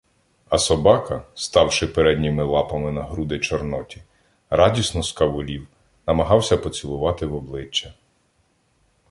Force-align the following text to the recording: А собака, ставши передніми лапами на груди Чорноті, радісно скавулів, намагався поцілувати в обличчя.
А 0.49 0.57
собака, 0.57 1.25
ставши 1.35 1.87
передніми 1.87 2.43
лапами 2.43 2.91
на 2.91 3.03
груди 3.03 3.39
Чорноті, 3.39 4.03
радісно 4.49 5.03
скавулів, 5.03 5.67
намагався 6.07 6.57
поцілувати 6.57 7.25
в 7.25 7.35
обличчя. 7.35 7.93